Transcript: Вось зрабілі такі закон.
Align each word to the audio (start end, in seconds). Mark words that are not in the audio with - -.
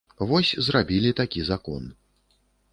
Вось 0.29 0.53
зрабілі 0.69 1.11
такі 1.21 1.45
закон. 1.53 1.83